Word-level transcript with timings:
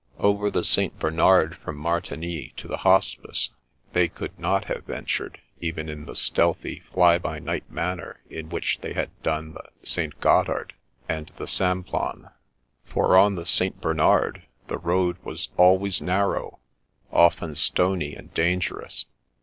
Over 0.17 0.49
the 0.49 0.63
St. 0.63 0.97
Bernard 0.97 1.57
from 1.57 1.77
Martigny 1.77 2.55
to 2.57 2.67
the 2.67 2.77
Hospice 2.77 3.51
they 3.93 4.07
could 4.09 4.39
not 4.39 4.65
have 4.65 4.85
ventured, 4.85 5.39
even 5.59 5.89
in 5.89 6.05
the 6.07 6.15
stealthy, 6.15 6.79
fly 6.91 7.19
by 7.19 7.37
night 7.37 7.69
manner 7.71 8.19
in 8.27 8.49
which 8.49 8.79
they 8.81 8.93
had" 8.93 9.11
done" 9.21 9.53
the 9.53 9.69
St. 9.87 10.19
Gothard 10.19 10.73
and 11.07 11.31
the 11.37 11.45
Simplon; 11.45 12.29
for 12.83 13.15
on 13.15 13.35
the 13.35 13.45
St. 13.45 13.79
Bernard 13.79 14.41
the 14.69 14.79
road 14.79 15.17
was 15.23 15.49
always 15.55 16.01
narrow, 16.01 16.57
often 17.11 17.53
stony 17.53 18.15
and 18.15 18.33
dan 18.33 18.59
gerous. 18.59 19.05